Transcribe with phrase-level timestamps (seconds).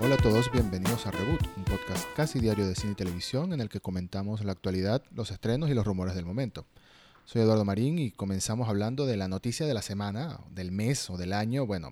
[0.00, 3.60] Hola a todos, bienvenidos a Reboot, un podcast casi diario de cine y televisión en
[3.60, 6.66] el que comentamos la actualidad, los estrenos y los rumores del momento.
[7.24, 11.16] Soy Eduardo Marín y comenzamos hablando de la noticia de la semana, del mes o
[11.16, 11.90] del año, bueno,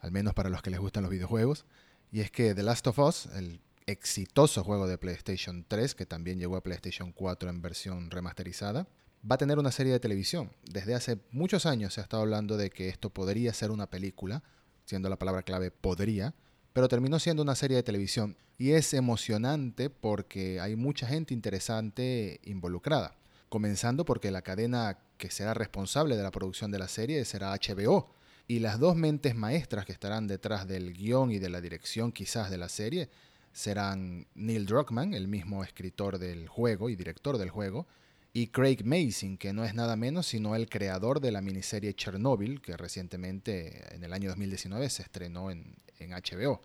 [0.00, 1.64] al menos para los que les gustan los videojuegos,
[2.12, 6.38] y es que The Last of Us, el exitoso juego de PlayStation 3, que también
[6.38, 8.86] llegó a PlayStation 4 en versión remasterizada,
[9.28, 10.50] va a tener una serie de televisión.
[10.70, 14.42] Desde hace muchos años se ha estado hablando de que esto podría ser una película,
[14.84, 16.34] siendo la palabra clave podría,
[16.78, 18.36] pero terminó siendo una serie de televisión.
[18.56, 23.16] Y es emocionante porque hay mucha gente interesante involucrada.
[23.48, 28.12] Comenzando porque la cadena que será responsable de la producción de la serie será HBO.
[28.46, 32.48] Y las dos mentes maestras que estarán detrás del guion y de la dirección quizás
[32.48, 33.10] de la serie
[33.52, 37.88] serán Neil Druckmann, el mismo escritor del juego y director del juego,
[38.32, 42.60] y Craig Mason, que no es nada menos sino el creador de la miniserie Chernobyl,
[42.60, 46.60] que recientemente en el año 2019 se estrenó en, en HBO.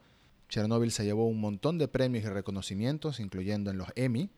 [0.54, 4.30] Chernobyl se llevó un montón de premios y reconocimientos, incluyendo en los Emmy,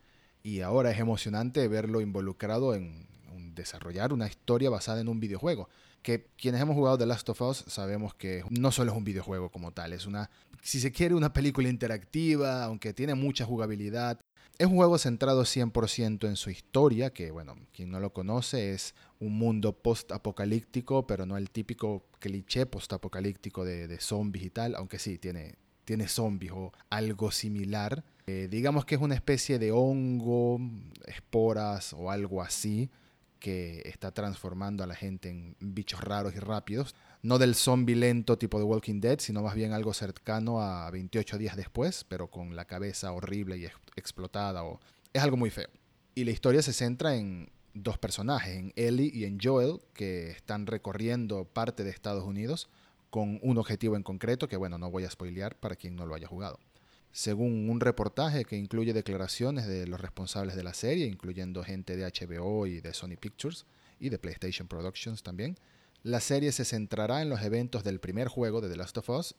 [0.44, 3.06] y ahora es emocionante verlo involucrado en
[3.54, 5.68] desarrollar una historia basada en un videojuego.
[6.02, 9.50] Que quienes hemos jugado The Last of Us sabemos que no solo es un videojuego
[9.50, 10.30] como tal, es una,
[10.62, 14.22] si se quiere, una película interactiva, aunque tiene mucha jugabilidad.
[14.58, 18.96] Es un juego centrado 100% en su historia, que bueno, quien no lo conoce es
[19.20, 24.98] un mundo post-apocalíptico, pero no el típico cliché post-apocalíptico de, de zombies y tal, aunque
[24.98, 25.56] sí, tiene,
[25.86, 28.04] tiene zombies o algo similar.
[28.28, 30.60] Eh, digamos que es una especie de hongo,
[31.06, 32.90] esporas o algo así
[33.40, 36.96] que está transformando a la gente en bichos raros y rápidos.
[37.22, 41.38] No del zombie lento tipo de Walking Dead, sino más bien algo cercano a 28
[41.38, 44.64] días después, pero con la cabeza horrible y explotada.
[44.64, 44.80] O...
[45.14, 45.70] Es algo muy feo.
[46.16, 50.66] Y la historia se centra en dos personajes, en Ellie y en Joel, que están
[50.66, 52.70] recorriendo parte de Estados Unidos
[53.16, 56.16] con un objetivo en concreto que, bueno, no voy a spoilear para quien no lo
[56.16, 56.60] haya jugado.
[57.14, 62.04] Según un reportaje que incluye declaraciones de los responsables de la serie, incluyendo gente de
[62.04, 63.68] HBO y de Sony Pictures
[64.02, 65.58] y de PlayStation Productions también,
[66.04, 69.36] la serie se centrará en los eventos del primer juego de The Last of Us,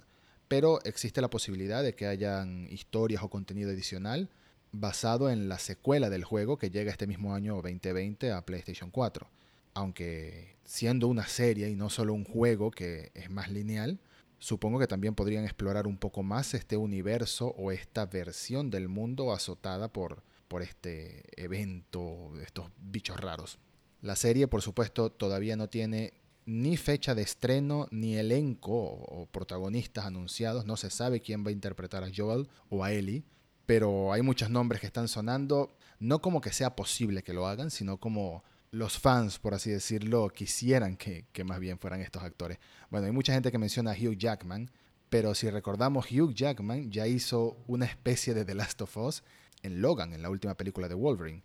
[0.48, 4.30] pero existe la posibilidad de que hayan historias o contenido adicional
[4.72, 9.28] basado en la secuela del juego que llega este mismo año 2020 a PlayStation 4
[9.76, 14.00] aunque siendo una serie y no solo un juego que es más lineal,
[14.38, 19.34] supongo que también podrían explorar un poco más este universo o esta versión del mundo
[19.34, 23.58] azotada por, por este evento, estos bichos raros.
[24.00, 26.14] La serie, por supuesto, todavía no tiene
[26.46, 30.64] ni fecha de estreno ni elenco o protagonistas anunciados.
[30.64, 33.24] No se sabe quién va a interpretar a Joel o a Ellie,
[33.66, 37.70] pero hay muchos nombres que están sonando, no como que sea posible que lo hagan,
[37.70, 38.42] sino como
[38.76, 42.58] los fans, por así decirlo, quisieran que, más bien fueran estos actores.
[42.90, 44.70] Bueno, hay mucha gente que menciona a Hugh Jackman,
[45.08, 49.22] pero si recordamos, Hugh Jackman ya hizo una especie de The Last of Us
[49.62, 51.42] en Logan, en la última película de Wolverine,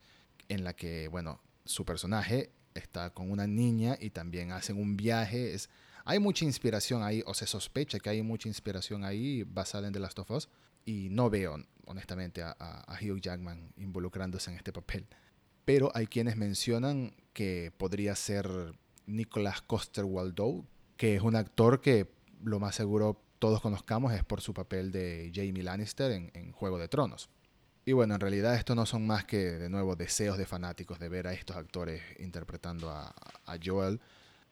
[0.50, 5.56] en la que, bueno, su personaje está con una niña y también hacen un viaje.
[6.04, 10.00] Hay mucha inspiración ahí, o se sospecha que hay mucha inspiración ahí basada en The
[10.00, 10.50] Last of Us,
[10.84, 11.56] y no veo,
[11.86, 15.08] honestamente, a Hugh Jackman involucrándose en este papel
[15.66, 18.48] pero hay quienes mencionan que podría ser
[19.06, 20.66] Nicholas Coster Waldau,
[20.98, 22.12] que es un actor que
[22.44, 26.88] lo más seguro todos conozcamos es por su papel de Jamie Lannister en, Juego de
[26.88, 27.30] Tronos.
[27.86, 31.10] Y bueno, en realidad esto no son más que, de nuevo, deseos de fanáticos de
[31.10, 34.00] ver a estos actores interpretando a, a Joel.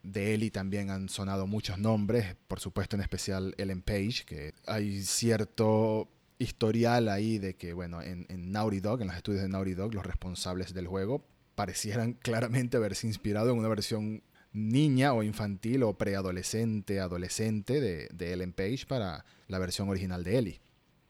[0.01, 5.03] De Ellie también han sonado muchos nombres, por supuesto en especial Ellen Page, que hay
[5.03, 9.75] cierto historial ahí de que, bueno, en, en Naughty Dog, en los estudios de Naughty
[9.75, 11.23] Dog, los responsables del juego
[11.53, 18.33] parecieran claramente haberse inspirado en una versión niña o infantil o preadolescente, adolescente de, de
[18.33, 20.61] Ellen Page para la versión original de Ellie.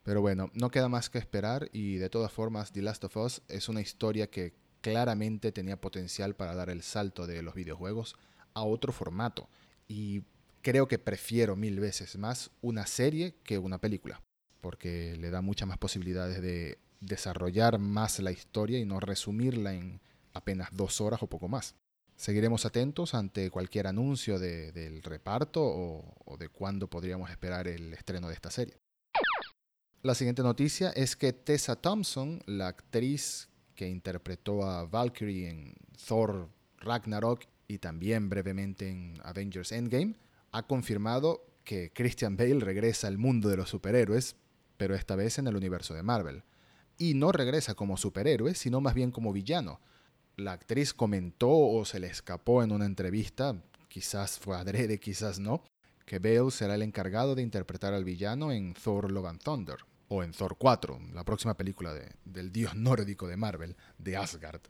[0.04, 3.42] Pero bueno, no queda más que esperar y de todas formas The Last of Us
[3.48, 8.16] es una historia que claramente tenía potencial para dar el salto de los videojuegos
[8.56, 9.48] a otro formato.
[9.88, 10.24] Y
[10.62, 14.22] creo que prefiero mil veces más una serie que una película
[14.62, 20.02] porque le da muchas más posibilidades de desarrollar más la historia y no resumirla en
[20.34, 21.76] apenas dos horas o poco más.
[22.16, 28.34] Seguiremos atentos ante cualquier anuncio del reparto o, de cuándo podríamos esperar el estreno de
[28.34, 28.76] esta serie.
[30.02, 35.76] La siguiente noticia es que Tessa Thompson, la actriz que interpretó a Valkyrie en
[36.08, 40.16] Thor Ragnarok y también brevemente en Avengers Endgame,
[40.52, 44.36] ha confirmado que Christian Bale regresa al mundo de los superhéroes
[44.80, 46.42] pero esta vez en el universo de Marvel.
[46.98, 49.82] Y no regresa como superhéroe, sino más bien como villano.
[50.38, 55.64] La actriz comentó o se le escapó en una entrevista, quizás fue adrede, quizás no,
[56.06, 60.24] que Bale será el encargado de interpretar al villano en Thor Love and Thunder, o
[60.24, 61.94] en Thor 4, la próxima película
[62.24, 64.62] del dios nórdico de Marvel, de Asgard.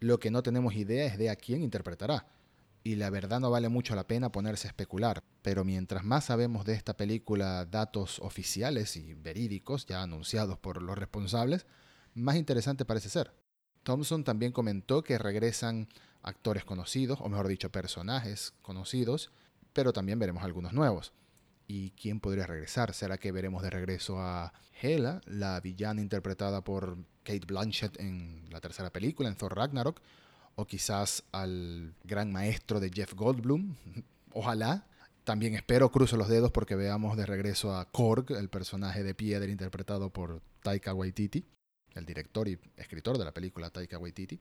[0.00, 2.26] Lo que no tenemos idea es de a quién interpretará.
[2.82, 6.64] Y la verdad no vale mucho la pena ponerse a especular, pero mientras más sabemos
[6.64, 11.66] de esta película datos oficiales y verídicos, ya anunciados por los responsables,
[12.14, 13.34] más interesante parece ser.
[13.82, 15.88] Thompson también comentó que regresan
[16.22, 19.30] actores conocidos, o mejor dicho, personajes conocidos,
[19.72, 21.12] pero también veremos algunos nuevos.
[21.66, 22.94] ¿Y quién podría regresar?
[22.94, 28.60] ¿Será que veremos de regreso a Hela, la villana interpretada por Kate Blanchett en la
[28.60, 30.00] tercera película, en Thor Ragnarok?
[30.56, 33.76] ¿O quizás al gran maestro de Jeff Goldblum?
[34.32, 34.86] Ojalá.
[35.24, 39.50] También espero, cruzo los dedos porque veamos de regreso a Korg, el personaje de piedra
[39.50, 41.44] interpretado por Taika Waititi,
[41.94, 44.40] el director y escritor de la película Taika Waititi.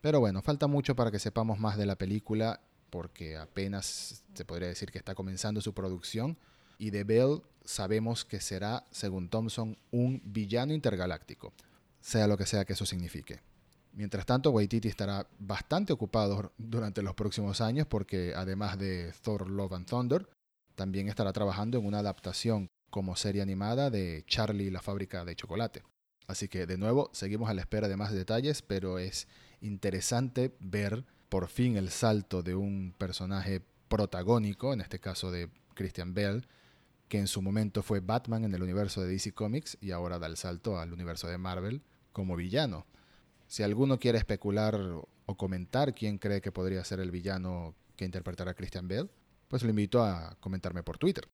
[0.00, 4.68] Pero bueno, falta mucho para que sepamos más de la película porque apenas se podría
[4.68, 6.38] decir que está comenzando su producción
[6.78, 11.52] y de Bell sabemos que será, según Thompson, un villano intergaláctico,
[12.00, 13.40] sea lo que sea que eso signifique.
[13.92, 19.72] Mientras tanto, Waititi estará bastante ocupado durante los próximos años porque además de Thor Love
[19.72, 20.28] and Thunder,
[20.74, 25.82] también estará trabajando en una adaptación como serie animada de Charlie la fábrica de chocolate.
[26.26, 29.26] Así que de nuevo seguimos a la espera de más detalles, pero es
[29.60, 36.14] interesante ver por fin el salto de un personaje protagónico, en este caso de Christian
[36.14, 36.46] Bell,
[37.08, 40.26] que en su momento fue Batman en el universo de DC Comics y ahora da
[40.26, 41.82] el salto al universo de Marvel
[42.12, 42.86] como villano.
[43.48, 48.54] Si alguno quiere especular o comentar quién cree que podría ser el villano que interpretará
[48.54, 49.10] Christian Bell,
[49.48, 51.26] pues lo invito a comentarme por Twitter.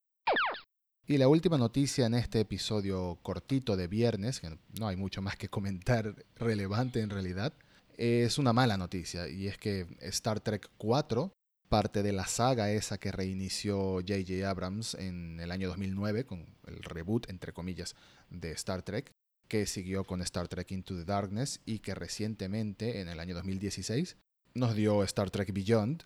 [1.07, 5.37] Y la última noticia en este episodio cortito de viernes, que no hay mucho más
[5.37, 7.53] que comentar relevante en realidad,
[7.97, 11.33] es una mala noticia y es que Star Trek 4
[11.69, 14.49] parte de la saga esa que reinició J.J.
[14.49, 17.97] Abrams en el año 2009 con el reboot, entre comillas,
[18.31, 19.11] de Star Trek,
[19.49, 24.17] que siguió con Star Trek Into the Darkness y que recientemente, en el año 2016,
[24.55, 26.05] nos dio Star Trek Beyond.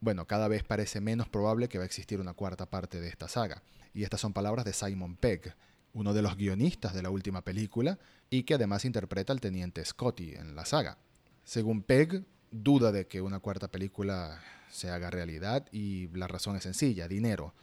[0.00, 3.28] Bueno, cada vez parece menos probable que va a existir una cuarta parte de esta
[3.28, 3.62] saga.
[3.92, 5.54] Y estas son palabras de Simon Pegg,
[5.92, 7.98] uno de los guionistas de la última película
[8.28, 10.98] y que además interpreta al teniente Scotty en la saga.
[11.44, 14.40] Según Pegg, duda de que una cuarta película
[14.70, 17.54] se haga realidad y la razón es sencilla, dinero.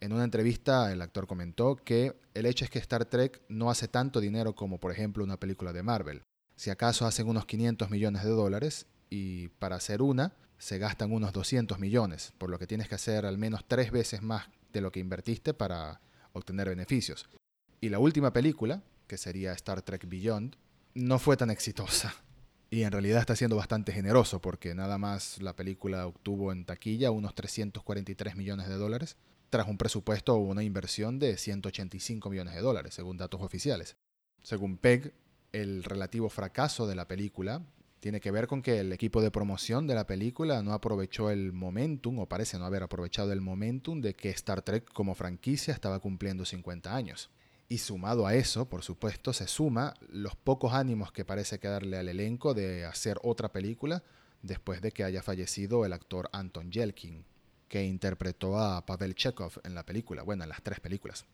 [0.00, 3.88] En una entrevista el actor comentó que el hecho es que Star Trek no hace
[3.88, 6.22] tanto dinero como por ejemplo una película de Marvel.
[6.56, 11.32] Si acaso hacen unos 500 millones de dólares y para hacer una se gastan unos
[11.32, 14.92] 200 millones, por lo que tienes que hacer al menos tres veces más de lo
[14.92, 16.00] que invertiste para
[16.32, 17.28] obtener beneficios.
[17.80, 20.56] Y la última película, que sería Star Trek Beyond,
[20.94, 22.14] no fue tan exitosa.
[22.70, 27.10] Y en realidad está siendo bastante generoso porque nada más la película obtuvo en taquilla
[27.10, 29.16] unos 343 millones de dólares,
[29.50, 33.96] tras un presupuesto o una inversión de 185 millones de dólares, según datos oficiales.
[34.42, 35.14] Según PEG,
[35.52, 37.62] el relativo fracaso de la película
[38.00, 41.52] tiene que ver con que el equipo de promoción de la película no aprovechó el
[41.52, 46.00] momentum, o parece no haber aprovechado el momentum, de que Star Trek como franquicia estaba
[46.00, 47.30] cumpliendo 50 años.
[47.66, 52.10] Y sumado a eso, por supuesto, se suma los pocos ánimos que parece quedarle al
[52.10, 54.02] elenco de hacer otra película
[54.42, 57.24] después de que haya fallecido el actor Anton Yelkin,
[57.68, 61.24] que interpretó a Pavel Chekhov en la película, bueno, en las tres películas.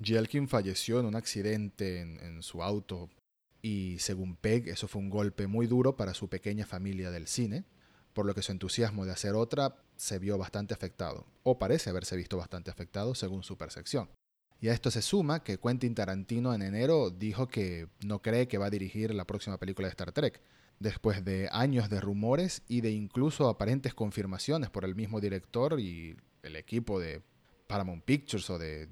[0.00, 3.10] Yelkin falleció en un accidente en, en su auto
[3.62, 7.64] y según Peg eso fue un golpe muy duro para su pequeña familia del cine,
[8.12, 12.16] por lo que su entusiasmo de hacer otra se vio bastante afectado, o parece haberse
[12.16, 14.10] visto bastante afectado según su percepción.
[14.60, 18.58] Y a esto se suma que Quentin Tarantino en enero dijo que no cree que
[18.58, 20.40] va a dirigir la próxima película de Star Trek,
[20.78, 26.16] después de años de rumores y de incluso aparentes confirmaciones por el mismo director y
[26.42, 27.22] el equipo de
[27.66, 28.88] Paramount Pictures o de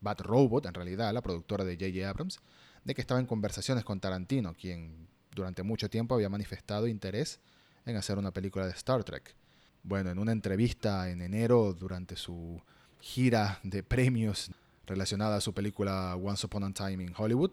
[0.00, 2.08] Bad Robot, en realidad, la productora de J.J.
[2.08, 2.40] Abrams,
[2.84, 7.40] de que estaba en conversaciones con Tarantino, quien durante mucho tiempo había manifestado interés
[7.86, 9.34] en hacer una película de Star Trek.
[9.82, 12.62] Bueno, en una entrevista en enero durante su
[13.00, 14.50] gira de premios
[14.86, 17.50] relacionada a su película Once Upon a Time in Hollywood.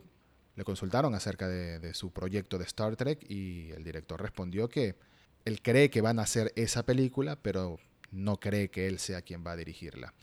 [0.55, 4.96] Le consultaron acerca de, su proyecto de Star Trek y el director respondió que
[5.46, 7.79] él cree que van a hacer esa película, pero
[8.12, 10.13] no cree que él sea quien va a dirigirla.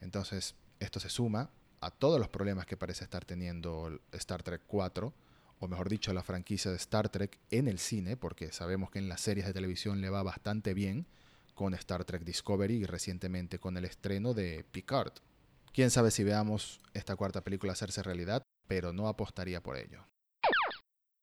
[0.00, 5.14] Entonces, esto se suma a todos los problemas que parece estar teniendo Star Trek 4,
[5.58, 9.08] o mejor dicho, la franquicia de Star Trek en el cine, porque sabemos que en
[9.08, 11.06] las series de televisión le va bastante bien
[11.54, 15.12] con Star Trek Discovery y recientemente con el estreno de Picard.
[15.72, 20.06] Quién sabe si veamos esta cuarta película hacerse realidad, pero no apostaría por ello.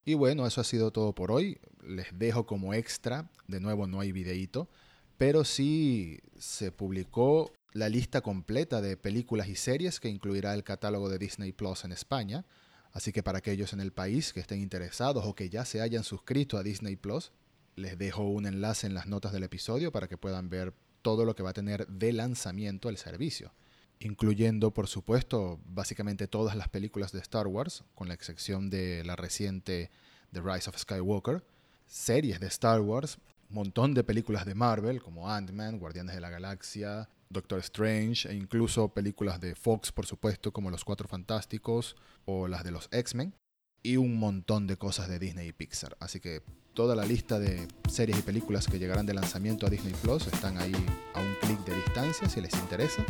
[0.04, 1.58] Y bueno, eso ha sido todo por hoy.
[1.82, 4.68] Les dejo como extra, de nuevo no hay videíto,
[5.16, 11.08] pero sí se publicó la lista completa de películas y series que incluirá el catálogo
[11.08, 12.44] de Disney Plus en España.
[12.92, 16.04] Así que para aquellos en el país que estén interesados o que ya se hayan
[16.04, 17.32] suscrito a Disney Plus,
[17.76, 21.34] les dejo un enlace en las notas del episodio para que puedan ver todo lo
[21.34, 23.54] que va a tener de lanzamiento el servicio,
[24.00, 29.16] incluyendo por supuesto básicamente todas las películas de Star Wars, con la excepción de la
[29.16, 29.90] reciente
[30.32, 31.42] The Rise of Skywalker,
[31.86, 33.18] series de Star Wars,
[33.50, 38.34] un montón de películas de Marvel como Ant-Man, Guardianes de la Galaxia, Doctor Strange e
[38.34, 43.34] incluso películas de Fox, por supuesto, como Los Cuatro Fantásticos o las de los X-Men,
[43.82, 45.96] y un montón de cosas de Disney y Pixar.
[46.00, 46.42] Así que
[46.74, 50.58] toda la lista de series y películas que llegarán de lanzamiento a Disney Plus están
[50.58, 50.74] ahí
[51.14, 53.04] a un clic de distancia si les interesa.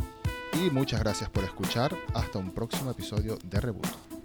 [0.60, 1.96] Y muchas gracias por escuchar.
[2.14, 4.17] Hasta un próximo episodio de Reboot.